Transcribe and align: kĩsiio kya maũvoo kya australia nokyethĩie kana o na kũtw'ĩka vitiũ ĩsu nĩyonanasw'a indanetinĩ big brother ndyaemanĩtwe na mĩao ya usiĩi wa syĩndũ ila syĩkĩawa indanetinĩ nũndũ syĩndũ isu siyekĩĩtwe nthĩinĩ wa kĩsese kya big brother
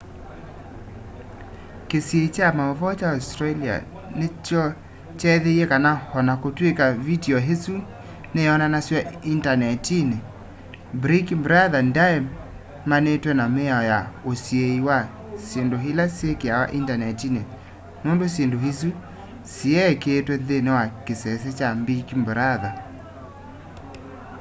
kĩsiio 1.89 2.27
kya 2.35 2.47
maũvoo 2.57 2.93
kya 2.99 3.07
australia 3.17 3.75
nokyethĩie 4.19 5.65
kana 5.71 5.91
o 6.17 6.19
na 6.27 6.33
kũtw'ĩka 6.43 6.85
vitiũ 7.05 7.37
ĩsu 7.53 7.75
nĩyonanasw'a 8.33 8.99
indanetinĩ 9.33 10.17
big 11.03 11.27
brother 11.45 11.81
ndyaemanĩtwe 11.89 13.31
na 13.39 13.45
mĩao 13.55 13.83
ya 13.91 13.99
usiĩi 14.29 14.79
wa 14.87 14.97
syĩndũ 15.45 15.77
ila 15.89 16.05
syĩkĩawa 16.17 16.65
indanetinĩ 16.77 17.41
nũndũ 18.03 18.25
syĩndũ 18.33 18.57
isu 18.71 18.89
siyekĩĩtwe 19.53 20.35
nthĩinĩ 20.41 20.71
wa 20.77 20.83
kĩsese 21.05 21.49
kya 21.57 21.69
big 21.87 22.07
brother 22.27 22.73